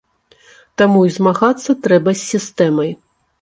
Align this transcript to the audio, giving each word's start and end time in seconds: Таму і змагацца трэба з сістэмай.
Таму 0.81 1.03
і 1.09 1.11
змагацца 1.17 1.75
трэба 1.85 2.11
з 2.15 2.21
сістэмай. 2.31 2.91